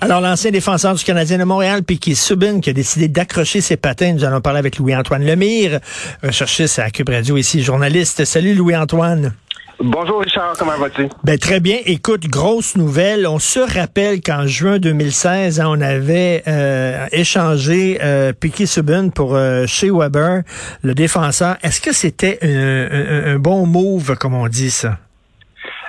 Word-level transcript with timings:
Alors, 0.00 0.20
l'ancien 0.20 0.50
défenseur 0.50 0.94
du 0.94 1.04
Canadien 1.04 1.38
de 1.38 1.44
Montréal, 1.44 1.82
Piquet 1.82 2.14
Subin, 2.14 2.60
qui 2.60 2.70
a 2.70 2.72
décidé 2.72 3.08
d'accrocher 3.08 3.60
ses 3.60 3.76
patins. 3.76 4.12
Nous 4.14 4.24
allons 4.24 4.40
parler 4.40 4.58
avec 4.58 4.78
Louis-Antoine 4.78 5.24
Lemire, 5.24 5.78
recherchiste 6.22 6.78
à 6.78 6.90
Cube 6.90 7.10
Radio 7.10 7.36
ici, 7.36 7.62
journaliste. 7.62 8.24
Salut 8.24 8.54
Louis-Antoine. 8.54 9.34
Bonjour 9.82 10.20
Richard, 10.20 10.54
comment 10.58 10.76
vas-tu? 10.76 11.08
Ben, 11.24 11.38
très 11.38 11.58
bien. 11.58 11.78
Écoute, 11.86 12.26
grosse 12.26 12.76
nouvelle. 12.76 13.26
On 13.26 13.38
se 13.38 13.60
rappelle 13.60 14.20
qu'en 14.20 14.46
juin 14.46 14.78
2016, 14.78 15.58
hein, 15.58 15.66
on 15.68 15.80
avait 15.80 16.42
euh, 16.46 17.06
échangé 17.12 17.98
euh, 18.02 18.34
Piquet 18.34 18.66
Subin 18.66 19.08
pour 19.08 19.34
euh, 19.34 19.66
Shea 19.66 19.90
Weber, 19.90 20.42
le 20.82 20.94
défenseur. 20.94 21.56
Est-ce 21.62 21.80
que 21.80 21.94
c'était 21.94 22.38
un, 22.42 23.34
un 23.34 23.38
bon 23.38 23.64
move, 23.64 24.16
comme 24.16 24.34
on 24.34 24.48
dit 24.48 24.70
ça? 24.70 24.98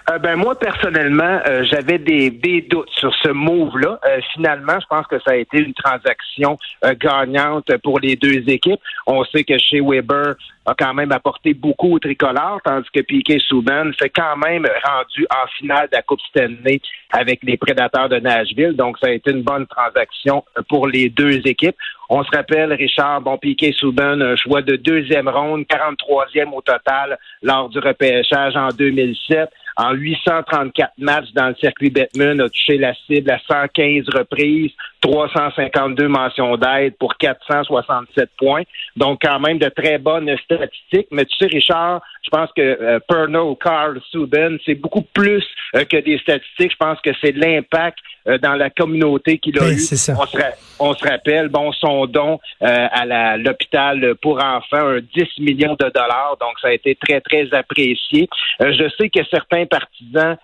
Euh, 0.10 0.18
ben 0.18 0.36
moi 0.36 0.58
personnellement, 0.58 1.40
euh, 1.48 1.64
j'avais 1.64 2.00
des, 2.00 2.32
des, 2.32 2.62
doutes 2.62 2.90
sur 2.90 3.14
ce 3.22 3.30
move-là. 3.30 4.00
Euh, 4.05 4.20
finalement, 4.34 4.80
je 4.80 4.88
pense 4.88 5.05
que 5.08 5.20
ça 5.20 5.32
a 5.32 5.36
été 5.36 5.60
une 5.60 5.74
transaction 5.74 6.58
gagnante 7.00 7.76
pour 7.84 8.00
les 8.00 8.16
deux 8.16 8.50
équipes. 8.50 8.80
On 9.05 9.24
sait 9.26 9.44
que 9.44 9.58
chez 9.60 9.80
Weber 9.82 10.36
a 10.66 10.74
quand 10.74 10.94
même 10.94 11.12
apporté 11.12 11.54
beaucoup 11.54 11.94
au 11.94 12.00
tricolore, 12.00 12.60
tandis 12.64 12.88
que 12.94 13.02
Piquet 13.02 13.40
Souban 13.40 13.91
s'est 14.00 14.10
quand 14.10 14.38
même 14.38 14.66
rendu 14.84 15.26
en 15.30 15.48
finale 15.58 15.88
de 15.91 15.96
la 15.96 16.02
Coupe 16.02 16.22
Stanley 16.30 16.82
avec 17.12 17.40
les 17.44 17.58
Prédateurs 17.58 18.10
de 18.10 18.18
Nashville. 18.18 18.76
Donc, 18.76 18.98
ça 18.99 19.08
a 19.08 19.12
été 19.12 19.32
une 19.32 19.44
bonne 19.44 19.68
transaction 19.68 20.44
pour 20.70 20.88
les 20.88 21.10
deux 21.10 21.46
équipes. 21.46 21.76
On 22.10 22.24
se 22.24 22.30
rappelle, 22.36 22.74
Richard, 22.74 23.22
bon, 23.22 23.38
Piquet 23.38 23.72
Souban, 23.72 24.20
un 24.22 24.35
choix 24.35 24.62
de 24.62 24.76
deuxième 24.76 25.29
ronde, 25.29 25.63
43e 25.63 26.52
au 26.54 26.62
total 26.62 27.18
lors 27.41 27.70
du 27.70 27.79
repêchage 27.79 28.55
en 28.55 28.70
2007 28.70 29.49
en 29.77 29.94
834 29.94 30.94
matchs 30.98 31.32
dans 31.34 31.50
le 31.50 31.55
circuit 31.55 31.90
Batman, 31.90 32.41
a 32.41 32.50
touché 32.50 32.77
la 32.77 32.94
cible 33.08 33.32
à 33.32 33.40
115 33.48 34.05
reprises, 34.10 34.72
352 35.02 36.07
mentions 36.07 36.57
d'aide 36.57 36.96
pour 36.98 37.18
467 37.18 38.30
points. 38.38 38.63
Donc, 38.96 39.20
quand 39.21 39.40
même 39.40 39.57
de 39.57 39.70
très 39.70 39.98
bonnes 39.98 40.30
statistiques. 40.44 41.07
Mais 41.12 41.26
tu 41.26 41.35
sais, 41.38 41.48
Richard, 41.48 42.02
je 42.24 42.30
pense 42.30 42.49
que 42.55 42.62
euh, 42.62 42.99
Pernod, 43.07 43.57
Carl, 43.60 43.99
Subban, 44.12 44.57
c'est 44.66 44.76
beaucoup 44.76 45.02
plus 45.13 45.44
euh, 45.76 45.85
que 45.85 45.98
des 45.98 46.18
statistiques. 46.20 46.72
Je 46.72 46.77
pense 46.77 46.99
que 47.02 47.10
c'est 47.22 47.32
l'impact 47.32 47.98
euh, 48.27 48.38
dans 48.38 48.54
la 48.54 48.70
communauté 48.70 49.40
qu'il 49.40 49.57
a 49.57 49.62
ben, 49.62 49.72
eu. 49.72 49.74
On 49.74 50.26
se, 50.26 50.41
on 50.79 50.94
se, 50.94 51.07
rappelle, 51.07 51.49
bon, 51.49 51.72
son 51.72 52.05
don 52.05 52.40
euh, 52.62 52.88
à 52.91 53.38
l'hôpital 53.38 54.16
pour 54.22 54.44
enfants, 54.44 54.88
un 54.88 54.99
10 54.99 55.40
millions 55.40 55.76
de 55.79 55.90
dollars. 55.90 56.38
Donc, 56.40 56.60
ça 56.62 56.68
a 56.68 56.74
été 56.74 56.96
très, 56.96 57.22
très 57.22 57.52
apprécié. 57.54 58.29
je 58.60 58.90
sais 58.99 59.10
que 59.10 59.24
certains 59.29 59.66
partisans 59.66 60.38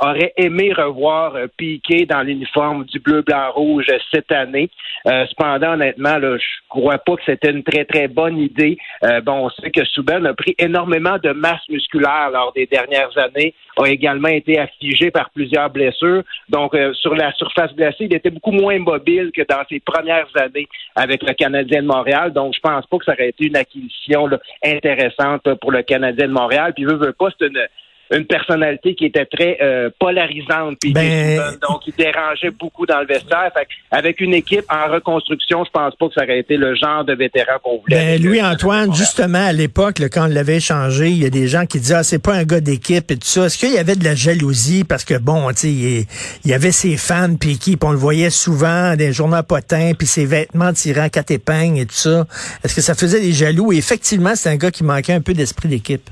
auraient 0.00 0.34
aimé 0.36 0.72
revoir 0.76 1.34
Piqué 1.56 2.04
dans 2.04 2.20
l'uniforme 2.20 2.84
du 2.84 2.98
bleu, 2.98 3.22
blanc, 3.22 3.50
rouge 3.52 3.86
cette 4.12 4.32
année. 4.32 4.70
cependant, 5.04 5.74
honnêtement, 5.74 6.18
là, 6.18 6.36
je 6.36 6.46
crois 6.68 6.98
pas 6.98 7.16
que 7.16 7.22
c'était 7.26 7.50
une 7.50 7.62
très, 7.62 7.84
très 7.84 8.08
bonne 8.08 8.38
idée. 8.38 8.78
bon, 9.24 9.46
on 9.46 9.50
sait 9.50 9.70
que 9.70 9.84
Subban 9.84 10.24
a 10.24 10.34
pris 10.34 10.54
énormément 10.58 11.18
de 11.22 11.30
masse 11.30 11.66
musculaire 11.68 12.30
lors 12.32 12.52
des 12.52 12.66
dernières 12.66 13.16
années, 13.18 13.54
a 13.76 13.86
également 13.88 14.28
été 14.28 14.58
affligé 14.58 15.10
par 15.10 15.30
plusieurs 15.30 15.70
blessures. 15.70 16.22
Donc, 16.48 16.74
euh, 16.74 16.92
sur 16.94 17.14
la 17.14 17.32
surface 17.32 17.74
glacée, 17.74 18.04
il 18.04 18.14
était 18.14 18.30
beaucoup 18.30 18.52
moins 18.52 18.78
mobile 18.78 19.30
que 19.34 19.42
dans 19.42 19.62
ses 19.68 19.80
premières 19.80 20.28
années 20.36 20.68
avec 20.94 21.22
le 21.22 21.32
Canadien 21.34 21.82
de 21.82 21.86
Montréal. 21.86 22.32
Donc, 22.32 22.54
je 22.54 22.60
pense 22.60 22.86
pas 22.86 22.98
que 22.98 23.04
ça 23.04 23.12
aurait 23.12 23.28
été 23.28 23.46
une 23.46 23.56
acquisition 23.56 24.28
intéressante 24.64 25.54
pour 25.60 25.72
le 25.72 25.82
Canadien 25.82 26.28
de 26.28 26.32
Montréal. 26.32 26.72
Puis, 26.74 26.84
veut, 26.84 26.96
veut 26.96 27.12
pas, 27.12 27.28
c'est 27.38 27.46
une 27.46 27.66
une 28.12 28.26
personnalité 28.26 28.94
qui 28.94 29.06
était 29.06 29.26
très 29.26 29.58
euh, 29.62 29.90
polarisante, 29.98 30.76
puis 30.80 30.92
ben... 30.92 31.56
donc 31.68 31.86
il 31.86 31.94
dérangeait 31.94 32.50
beaucoup 32.50 32.86
dans 32.86 33.00
le 33.00 33.06
vestiaire. 33.06 33.50
avec 33.90 34.20
une 34.20 34.34
équipe 34.34 34.64
en 34.70 34.92
reconstruction, 34.92 35.64
je 35.64 35.70
pense 35.70 35.94
pas 35.96 36.08
que 36.08 36.14
ça 36.14 36.24
aurait 36.24 36.38
été 36.38 36.56
le 36.56 36.74
genre 36.74 37.04
de 37.04 37.14
vétéran 37.14 37.58
qu'on 37.62 37.78
voulait. 37.78 37.96
Ben, 37.96 38.22
lui, 38.22 38.42
Antoine, 38.42 38.94
justement, 38.94 39.46
à 39.46 39.52
l'époque, 39.52 40.00
quand 40.12 40.24
on 40.24 40.28
l'avait 40.28 40.56
échangé, 40.56 41.08
il 41.08 41.22
y 41.22 41.26
a 41.26 41.30
des 41.30 41.48
gens 41.48 41.66
qui 41.66 41.78
disaient 41.78 41.96
ah, 41.96 42.02
c'est 42.02 42.22
pas 42.22 42.34
un 42.34 42.44
gars 42.44 42.60
d'équipe 42.60 43.10
et 43.10 43.16
tout 43.16 43.26
ça. 43.26 43.46
Est-ce 43.46 43.58
qu'il 43.58 43.72
y 43.72 43.78
avait 43.78 43.96
de 43.96 44.04
la 44.04 44.14
jalousie? 44.14 44.84
Parce 44.84 45.04
que 45.04 45.18
bon, 45.18 45.48
tu 45.50 45.56
sais, 45.56 45.68
il, 45.68 46.06
y 46.50 46.52
avait 46.52 46.72
ses 46.72 46.96
fans 46.96 47.34
puis 47.38 47.58
qui, 47.58 47.76
on 47.82 47.92
le 47.92 47.96
voyait 47.96 48.30
souvent 48.30 48.94
des 48.94 49.12
journaux 49.12 49.42
potins, 49.42 49.92
puis 49.98 50.06
ses 50.06 50.26
vêtements 50.26 50.72
tirant 50.72 51.08
quatre 51.08 51.30
épingles 51.30 51.80
et 51.80 51.86
tout 51.86 51.94
ça. 51.94 52.26
Est-ce 52.64 52.74
que 52.74 52.80
ça 52.80 52.94
faisait 52.94 53.20
des 53.20 53.32
jaloux? 53.32 53.72
Et 53.72 53.76
effectivement, 53.76 54.34
c'est 54.34 54.50
un 54.50 54.56
gars 54.56 54.70
qui 54.70 54.84
manquait 54.84 55.14
un 55.14 55.20
peu 55.20 55.34
d'esprit 55.34 55.68
d'équipe. 55.68 56.08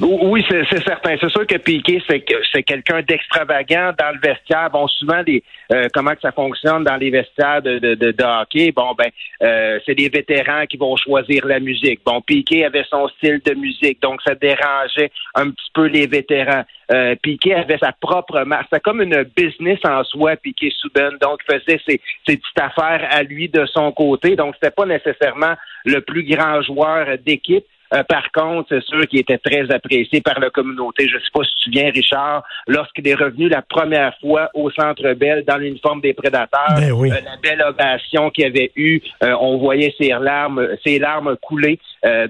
Oui, 0.00 0.44
c'est 0.48 0.82
certain. 0.82 1.16
C'est 1.20 1.30
sûr 1.30 1.46
que 1.46 1.56
Piqué, 1.56 2.02
c'est 2.08 2.62
quelqu'un 2.62 3.02
d'extravagant 3.02 3.92
dans 3.98 4.10
le 4.12 4.20
vestiaire. 4.20 4.70
Bon, 4.70 4.86
souvent, 4.88 5.22
des, 5.22 5.42
euh, 5.72 5.88
comment 5.92 6.12
que 6.12 6.20
ça 6.20 6.32
fonctionne 6.32 6.84
dans 6.84 6.96
les 6.96 7.10
vestiaires 7.10 7.62
de, 7.62 7.78
de, 7.78 7.94
de, 7.94 8.24
hockey, 8.24 8.72
bon, 8.72 8.94
ben, 8.96 9.10
euh, 9.42 9.78
c'est 9.84 9.94
des 9.94 10.08
vétérans 10.08 10.66
qui 10.66 10.76
vont 10.76 10.96
choisir 10.96 11.46
la 11.46 11.60
musique. 11.60 12.00
Bon, 12.04 12.20
Piqué 12.20 12.64
avait 12.64 12.84
son 12.90 13.08
style 13.08 13.40
de 13.44 13.54
musique, 13.54 14.00
donc 14.02 14.20
ça 14.22 14.34
dérangeait 14.34 15.10
un 15.34 15.50
petit 15.50 15.70
peu 15.74 15.86
les 15.86 16.06
vétérans. 16.06 16.64
Euh, 16.92 17.14
Piqué 17.22 17.54
avait 17.54 17.78
sa 17.78 17.92
propre 17.92 18.42
marque. 18.44 18.68
C'est 18.72 18.82
comme 18.82 19.02
une 19.02 19.24
business 19.36 19.78
en 19.84 20.04
soi, 20.04 20.36
Piqué 20.36 20.70
Souben. 20.78 21.16
Donc, 21.20 21.40
il 21.48 21.54
faisait 21.54 21.80
ses, 21.86 22.00
ses 22.26 22.36
petites 22.36 22.60
affaires 22.60 23.06
à 23.10 23.22
lui 23.22 23.48
de 23.48 23.64
son 23.66 23.92
côté. 23.92 24.36
Donc, 24.36 24.54
c'était 24.54 24.74
pas 24.74 24.86
nécessairement 24.86 25.54
le 25.84 26.00
plus 26.00 26.24
grand 26.24 26.60
joueur 26.62 27.06
d'équipe. 27.24 27.64
Euh, 27.92 28.02
par 28.04 28.30
contre, 28.32 28.68
c'est 28.70 28.84
sûr 28.84 29.06
qu'il 29.06 29.20
était 29.20 29.38
très 29.38 29.70
apprécié 29.70 30.20
par 30.20 30.40
la 30.40 30.50
communauté. 30.50 31.08
Je 31.08 31.16
ne 31.16 31.20
sais 31.20 31.30
pas 31.32 31.44
si 31.44 31.50
tu 31.50 31.56
te 31.56 31.64
souviens, 31.64 31.90
Richard, 31.90 32.42
lorsqu'il 32.66 33.06
est 33.08 33.14
revenu 33.14 33.48
la 33.48 33.62
première 33.62 34.14
fois 34.20 34.48
au 34.54 34.70
Centre 34.70 35.12
Bell 35.14 35.44
dans 35.46 35.58
l'uniforme 35.58 36.00
des 36.00 36.14
prédateurs, 36.14 36.74
ben 36.76 36.90
euh, 36.90 37.08
la 37.08 37.36
belle 37.42 37.62
ovation 37.62 38.30
qu'il 38.30 38.46
avait 38.46 38.72
eue, 38.76 39.00
euh, 39.22 39.34
on 39.40 39.58
voyait 39.58 39.94
ses 39.98 40.08
larmes, 40.08 40.66
ses 40.84 40.98
larmes 40.98 41.36
couler. 41.42 41.78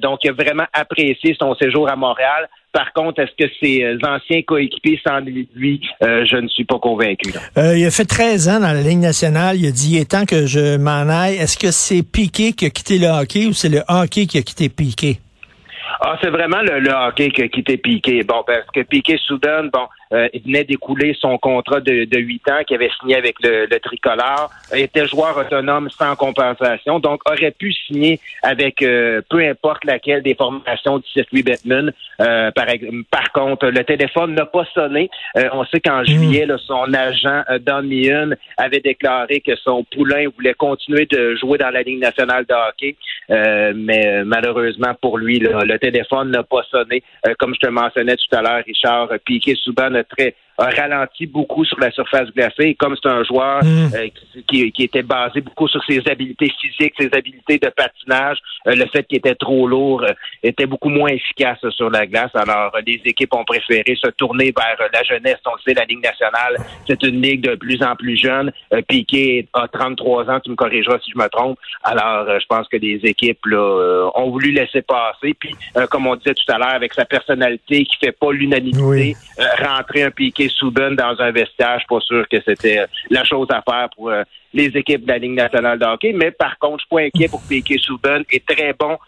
donc, 0.01 0.21
il 0.25 0.31
a 0.31 0.33
vraiment 0.33 0.67
apprécié 0.73 1.37
son 1.41 1.55
séjour 1.55 1.91
à 1.91 1.97
Montréal. 1.97 2.49
Par 2.73 2.93
contre, 2.95 3.21
est-ce 3.21 3.33
que 3.39 3.51
ses 3.61 3.99
anciens 4.07 4.43
coéquipiers 4.43 5.01
sans 5.07 5.21
lui, 5.21 5.81
je 6.01 6.37
ne 6.37 6.49
suis 6.49 6.65
pas 6.65 6.79
convaincu. 6.79 7.33
il 7.57 7.85
a 7.85 7.91
fait 7.91 8.05
13 8.05 8.49
ans 8.49 8.61
dans 8.61 8.73
la 8.73 8.81
Ligue 8.81 9.01
nationale. 9.01 9.57
Il 9.57 9.67
a 9.67 9.71
dit, 9.71 9.97
il 9.97 10.01
est 10.01 10.11
temps 10.11 10.25
que 10.25 10.47
je 10.47 10.79
m'en 10.79 11.09
aille. 11.09 11.37
Est-ce 11.37 11.59
que 11.59 11.71
c'est 11.71 12.03
Piqué 12.03 12.53
qui 12.53 12.67
a 12.67 12.71
quitté 12.71 12.99
le 12.99 13.09
hockey 13.09 13.47
ou 13.47 13.53
c'est 13.53 13.69
le 13.69 13.83
hockey 13.89 14.27
qui 14.27 14.39
a 14.39 14.43
quitté 14.43 14.69
Piqué? 14.69 15.19
Ah, 16.05 16.17
c'est 16.21 16.31
vraiment 16.31 16.61
le, 16.63 16.91
hockey 16.91 17.31
qui 17.31 17.49
quitté 17.49 17.77
Piqué. 17.77 18.25
Bon, 18.25 18.43
parce 18.45 18.67
que 18.75 18.81
Piqué 18.81 19.17
Soudan, 19.19 19.69
bon, 19.73 19.87
euh, 20.13 20.29
il 20.33 20.43
venait 20.43 20.65
d'écouler 20.65 21.17
son 21.19 21.39
contrat 21.39 21.81
de, 21.81 22.05
de 22.05 22.19
8 22.19 22.49
ans 22.51 22.65
qu'il 22.67 22.77
avait 22.77 22.91
signé 23.01 23.17
avec 23.17 23.37
le, 23.43 23.67
le 23.67 23.81
tricolore, 23.81 24.51
était 24.73 25.07
joueur 25.07 25.37
autonome 25.37 25.89
sans 25.91 26.15
compensation, 26.17 26.99
donc 26.99 27.23
aurait 27.29 27.51
pu 27.53 27.73
signer 27.73 28.21
avec 28.43 28.83
euh, 28.83 29.23
peu 29.31 29.39
importe 29.39 29.85
laquelle 29.85 30.23
des 30.23 30.35
formations 30.35 30.99
du 30.99 31.09
circuit 31.09 31.43
Batman. 31.43 31.93
Euh, 32.21 32.51
par, 32.51 32.67
par 33.11 33.33
contre, 33.33 33.69
le 33.69 33.85
téléphone 33.85 34.35
n'a 34.35 34.47
pas 34.47 34.65
sonné. 34.75 35.09
on 35.53 35.65
sait 35.65 35.81
qu'en 35.81 36.03
hmm. 36.03 36.07
juillet, 36.07 36.47
son 36.67 36.93
agent 36.93 37.43
Don 37.61 37.83
Meehan 37.83 38.31
avait 38.57 38.81
déclaré 38.81 39.41
que 39.41 39.57
son 39.57 39.85
poulain 39.85 40.27
voulait 40.37 40.55
continuer 40.55 41.07
de 41.07 41.37
jouer 41.37 41.59
dans 41.59 41.71
la 41.71 41.83
Ligue 41.83 42.01
nationale 42.01 42.45
de 42.49 42.55
hockey, 42.55 42.97
mais 43.75 44.25
malheureusement 44.25 44.95
pour 45.01 45.19
lui, 45.19 45.39
le 45.39 45.77
téléphone 45.79 46.31
n'a 46.31 46.43
pas 46.43 46.63
sonné. 46.71 47.03
comme 47.39 47.55
je 47.55 47.61
te 47.61 47.71
mentionnais 47.71 48.17
tout 48.17 48.37
à 48.37 48.43
l'heure, 48.43 48.63
Richard, 48.67 49.09
Piqué 49.25 49.55
Souban 49.57 50.02
très 50.05 50.35
a 50.63 50.71
ralenti 50.71 51.27
beaucoup 51.27 51.65
sur 51.65 51.79
la 51.81 51.91
surface 51.91 52.31
glacée. 52.31 52.75
comme 52.79 52.95
c'est 53.01 53.09
un 53.09 53.25
joueur 53.25 53.65
mm. 53.65 53.95
euh, 53.95 54.09
qui, 54.47 54.71
qui, 54.71 54.83
était 54.85 55.03
basé 55.03 55.41
beaucoup 55.41 55.67
sur 55.69 55.83
ses 55.85 56.01
habiletés 56.09 56.53
physiques, 56.61 56.95
ses 56.99 57.11
habiletés 57.13 57.59
de 57.59 57.69
patinage, 57.69 58.39
euh, 58.67 58.75
le 58.75 58.87
fait 58.87 59.05
qu'il 59.05 59.19
était 59.19 59.35
trop 59.35 59.67
lourd 59.67 60.03
euh, 60.03 60.13
était 60.43 60.67
beaucoup 60.67 60.89
moins 60.89 61.09
efficace 61.09 61.59
sur 61.71 61.91
la 61.91 62.07
glace. 62.07 62.31
Alors, 62.35 62.73
les 62.87 63.01
équipes 63.05 63.35
ont 63.35 63.45
préféré 63.45 63.97
se 64.01 64.09
tourner 64.11 64.53
vers 64.57 64.89
la 64.93 65.03
jeunesse. 65.03 65.39
On 65.47 65.55
le 65.55 65.61
sait, 65.65 65.75
la 65.75 65.85
Ligue 65.85 66.03
nationale, 66.03 66.57
c'est 66.87 67.03
une 67.03 67.21
ligue 67.21 67.43
de 67.43 67.57
plus 67.57 67.83
en 67.83 67.97
plus 67.97 68.17
jeune. 68.17 68.53
Piqué 68.89 69.49
a 69.53 69.67
33 69.69 70.31
ans, 70.31 70.41
tu 70.41 70.51
me 70.51 70.57
corrigeras 70.57 70.99
si 71.05 71.11
je 71.11 71.19
me 71.19 71.29
trompe. 71.29 71.59
Alors, 71.83 72.27
je 72.41 72.47
pense 72.47 72.69
que 72.69 72.77
les 72.77 73.01
équipes 73.05 73.45
là, 73.47 74.11
ont 74.15 74.31
voulu 74.31 74.53
laisser 74.53 74.83
passer. 74.83 75.35
Puis, 75.39 75.55
comme 75.91 76.07
on 76.07 76.17
disait 76.17 76.35
tout 76.35 76.53
à 76.53 76.59
l'heure, 76.59 76.75
avec 76.75 76.95
sa 76.95 77.05
personnalité 77.05 77.85
qui 77.85 77.97
fait 77.97 78.13
pas 78.13 78.33
l'unanimité, 78.33 79.17
rentrer 79.61 80.05
un 80.05 80.11
Piqué 80.11 80.49
Souben 80.53 80.95
dans 80.97 81.17
un 81.19 81.31
vestiaire, 81.31 81.75
je 81.75 81.81
suis 81.81 81.89
pas 81.89 82.01
sûr 82.01 82.25
que 82.31 82.37
c'était 82.45 82.85
la 83.11 83.25
chose 83.25 83.49
à 83.51 83.63
faire 83.63 83.89
pour 83.97 84.13
les 84.55 84.67
équipes 84.67 85.05
de 85.05 85.09
la 85.09 85.19
Ligue 85.19 85.35
nationale 85.35 85.79
de 85.79 85.85
hockey. 85.85 86.13
Mais 86.13 86.31
par 86.31 86.59
contre, 86.59 86.81
je 86.81 86.87
suis 86.87 86.97
pas 86.97 87.03
inquiet 87.03 87.29
pour 87.29 87.43
Piquet 87.43 87.79
Souben, 87.79 88.23
est 88.31 88.47
très 88.47 88.75
bon 88.79 88.99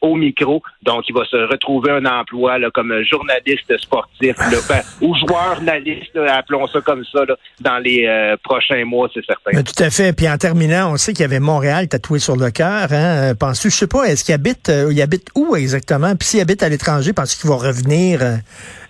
au 0.00 0.14
micro, 0.14 0.62
donc 0.82 1.04
il 1.08 1.14
va 1.14 1.24
se 1.24 1.36
retrouver 1.36 1.90
un 1.90 2.06
emploi 2.06 2.58
comme 2.72 2.92
journaliste 3.02 3.76
sportif 3.78 4.36
là, 4.38 4.82
ou 5.00 5.14
joueur 5.16 5.58
analyste, 5.60 6.16
appelons 6.16 6.66
ça 6.68 6.80
comme 6.80 7.04
ça, 7.04 7.20
dans 7.60 7.78
les 7.78 8.34
prochains 8.42 8.84
mois, 8.84 9.08
c'est 9.12 9.24
certain. 9.24 9.62
tout 9.62 9.82
à 9.82 9.90
fait. 9.90 10.16
Puis 10.16 10.28
en 10.28 10.38
terminant, 10.38 10.92
on 10.92 10.96
sait 10.96 11.12
qu'il 11.12 11.22
y 11.22 11.24
avait 11.24 11.40
Montréal 11.40 11.88
tatoué 11.88 12.18
sur 12.18 12.36
le 12.36 12.50
cœur. 12.50 12.88
Hein? 12.90 13.34
Penses-tu, 13.38 13.70
je 13.70 13.76
sais 13.76 13.86
pas, 13.86 14.04
est-ce 14.04 14.24
qu'il 14.24 14.34
habite, 14.34 14.70
habite 14.70 15.28
où 15.34 15.56
exactement? 15.56 16.16
Puis 16.16 16.28
s'il 16.28 16.40
habite 16.40 16.62
à 16.62 16.68
l'étranger, 16.68 17.12
penses-tu 17.12 17.42
qu'il 17.42 17.50
va 17.50 17.56
revenir 17.56 18.20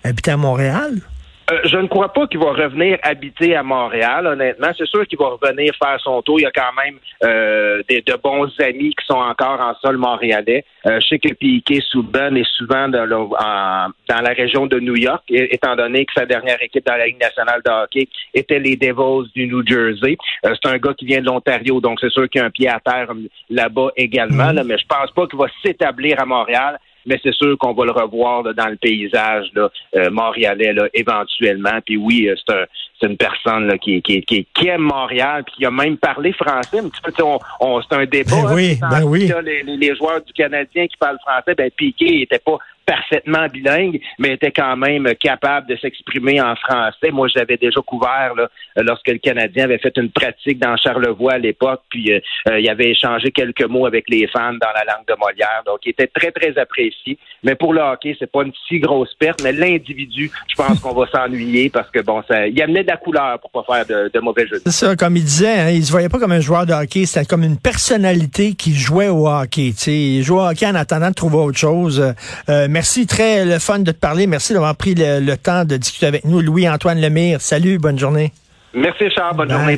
habiter 0.03 0.31
à 0.31 0.37
Montréal? 0.37 1.01
Euh, 1.49 1.59
je 1.63 1.77
ne 1.77 1.87
crois 1.87 2.11
pas 2.11 2.27
qu'il 2.27 2.39
va 2.39 2.51
revenir 2.51 2.97
habiter 3.03 3.55
à 3.55 3.63
Montréal, 3.63 4.27
honnêtement. 4.27 4.67
C'est 4.77 4.87
sûr 4.87 5.07
qu'il 5.07 5.17
va 5.17 5.29
revenir 5.29 5.73
faire 5.81 5.97
son 6.01 6.21
tour. 6.21 6.39
Il 6.39 6.43
y 6.43 6.45
a 6.45 6.51
quand 6.51 6.73
même 6.75 6.97
euh, 7.23 7.81
des, 7.87 8.01
de 8.01 8.17
bons 8.21 8.51
amis 8.59 8.93
qui 8.93 9.05
sont 9.05 9.17
encore 9.17 9.61
en 9.61 9.73
sol 9.75 9.95
montréalais. 9.95 10.65
Euh, 10.85 10.99
je 10.99 11.07
sais 11.07 11.19
que 11.19 11.33
Piquet 11.33 11.79
Souban 11.89 12.35
est 12.35 12.47
souvent 12.57 12.89
dans, 12.89 13.07
dans 13.07 14.21
la 14.21 14.33
région 14.35 14.67
de 14.67 14.79
New 14.79 14.97
York, 14.97 15.23
étant 15.29 15.75
donné 15.75 16.05
que 16.05 16.13
sa 16.17 16.25
dernière 16.25 16.61
équipe 16.61 16.85
dans 16.85 16.97
la 16.97 17.05
Ligue 17.05 17.21
nationale 17.21 17.61
de 17.65 17.71
hockey 17.71 18.09
était 18.33 18.59
les 18.59 18.75
Devils 18.75 19.31
du 19.33 19.47
New 19.47 19.65
Jersey. 19.65 20.17
c'est 20.43 20.65
un 20.65 20.77
gars 20.77 20.93
qui 20.93 21.05
vient 21.05 21.21
de 21.21 21.25
l'Ontario, 21.25 21.79
donc 21.79 21.99
c'est 22.01 22.11
sûr 22.11 22.27
qu'il 22.29 22.41
y 22.41 22.43
a 22.43 22.47
un 22.47 22.51
pied 22.51 22.67
à 22.67 22.79
terre 22.79 23.07
là-bas 23.49 23.89
également. 23.95 24.51
Mm-hmm. 24.51 24.63
mais 24.63 24.77
je 24.77 24.85
pense 24.85 25.11
pas 25.11 25.27
qu'il 25.27 25.39
va 25.39 25.47
s'établir 25.63 26.19
à 26.21 26.25
Montréal 26.25 26.77
mais 27.07 27.19
c'est 27.23 27.33
sûr 27.33 27.57
qu'on 27.57 27.73
va 27.73 27.85
le 27.85 27.91
revoir 27.91 28.43
dans 28.43 28.67
le 28.67 28.75
paysage 28.75 29.47
là, 29.55 29.69
euh, 29.95 30.09
montréalais 30.11 30.73
là, 30.73 30.87
éventuellement. 30.93 31.79
Puis 31.85 31.97
oui, 31.97 32.27
euh, 32.27 32.35
c'est 32.45 32.53
un 32.53 32.65
c'est 32.99 33.07
une 33.07 33.17
personne 33.17 33.67
là, 33.67 33.77
qui, 33.77 34.01
qui, 34.01 34.23
qui, 34.23 34.67
aime 34.67 34.81
Montréal, 34.81 35.43
puis 35.43 35.55
qui 35.57 35.65
a 35.65 35.71
même 35.71 35.97
parlé 35.97 36.33
français. 36.33 36.79
Un 36.79 36.89
petit 36.89 37.01
peu, 37.01 37.11
on, 37.23 37.37
on 37.59 37.81
c'est 37.81 37.95
un 37.95 38.05
débat. 38.05 38.31
Ben 38.31 38.55
oui, 38.55 38.79
hein, 38.81 38.89
ben 38.89 39.03
oui. 39.03 39.31
les, 39.43 39.63
les, 39.63 39.95
joueurs 39.95 40.21
du 40.23 40.33
Canadien 40.33 40.87
qui 40.87 40.97
parlent 40.97 41.19
français, 41.19 41.53
ben 41.55 41.69
Piqué 41.69 42.23
était 42.23 42.39
pas 42.39 42.57
parfaitement 42.87 43.47
bilingue, 43.47 43.99
mais 44.17 44.33
était 44.33 44.51
quand 44.51 44.77
même 44.77 45.13
capable 45.19 45.67
de 45.67 45.75
s'exprimer 45.75 46.41
en 46.41 46.55
français. 46.55 47.11
Moi, 47.11 47.27
j'avais 47.27 47.57
déjà 47.57 47.81
couvert 47.81 48.33
là, 48.35 48.47
lorsque 48.77 49.09
le 49.09 49.17
Canadien 49.17 49.65
avait 49.65 49.77
fait 49.77 49.95
une 49.97 50.09
pratique 50.09 50.57
dans 50.57 50.75
Charlevoix 50.77 51.33
à 51.33 51.37
l'époque, 51.37 51.81
puis 51.89 52.13
euh, 52.13 52.19
euh, 52.49 52.59
il 52.59 52.69
avait 52.69 52.91
échangé 52.91 53.31
quelques 53.31 53.65
mots 53.65 53.85
avec 53.85 54.05
les 54.09 54.25
fans 54.27 54.53
dans 54.53 54.71
la 54.73 54.85
langue 54.85 55.05
de 55.05 55.15
Molière. 55.19 55.63
Donc, 55.65 55.79
il 55.85 55.89
était 55.89 56.07
très, 56.07 56.31
très 56.31 56.57
apprécié. 56.57 57.17
Mais 57.43 57.55
pour 57.55 57.73
le 57.73 57.81
hockey, 57.81 58.15
c'est 58.17 58.31
pas 58.31 58.43
une 58.43 58.53
si 58.67 58.79
grosse 58.79 59.13
perte, 59.15 59.43
mais 59.43 59.51
l'individu, 59.51 60.31
je 60.47 60.55
pense 60.55 60.79
qu'on 60.79 60.93
va 60.93 61.07
s'ennuyer 61.07 61.69
parce 61.69 61.89
que 61.91 61.99
bon, 61.99 62.23
ça, 62.27 62.47
il 62.47 62.61
amenait 62.61 62.83
de 62.83 62.87
la 62.87 62.97
couleur 62.97 63.37
pour 63.39 63.51
pas 63.51 63.83
faire 63.85 64.09
de, 64.13 64.19
mauvais 64.21 64.47
jeu. 64.47 64.61
C'est 64.63 64.71
ça, 64.71 64.95
comme 64.95 65.17
il 65.17 65.23
disait, 65.23 65.59
hein, 65.59 65.69
il 65.69 65.83
se 65.83 65.91
voyait 65.91 66.09
pas 66.09 66.19
comme 66.19 66.31
un 66.31 66.39
joueur 66.39 66.65
de 66.65 66.73
hockey, 66.73 67.05
c'était 67.05 67.25
comme 67.25 67.43
une 67.43 67.59
personnalité 67.59 68.53
qui 68.53 68.73
jouait 68.73 69.09
au 69.09 69.27
hockey. 69.27 69.73
sais, 69.75 69.93
Il 69.93 70.23
jouait 70.23 70.39
au 70.39 70.47
hockey 70.47 70.65
en 70.65 70.75
attendant 70.75 71.09
de 71.09 71.15
trouver 71.15 71.37
autre 71.37 71.57
chose. 71.57 72.13
Euh, 72.49 72.67
merci, 72.77 73.07
très 73.07 73.43
le 73.43 73.57
fun 73.57 73.79
de 73.79 73.91
te 73.91 73.97
parler. 73.97 74.27
Merci 74.27 74.53
d'avoir 74.53 74.75
pris 74.75 74.93
le, 74.95 75.35
temps 75.35 75.65
de 75.65 75.77
discuter 75.77 76.05
avec 76.05 76.25
nous. 76.25 76.41
Louis-Antoine 76.41 77.01
Lemire, 77.01 77.41
salut, 77.41 77.79
bonne 77.79 77.97
journée. 77.97 78.31
Merci 78.75 79.09
Charles, 79.09 79.35
bonne 79.35 79.49
journée. 79.49 79.77